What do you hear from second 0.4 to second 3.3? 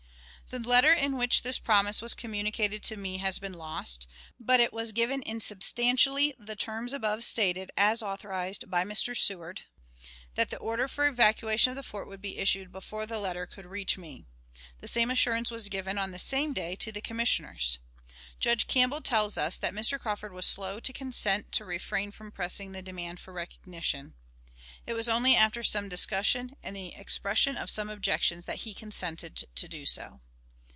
The letter in which this promise was communicated to me